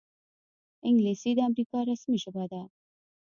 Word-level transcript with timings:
انګلیسي 0.87 1.31
د 1.35 1.39
امریکا 1.49 1.79
رسمي 1.89 2.17
ژبه 2.23 2.45
ده 2.51 2.61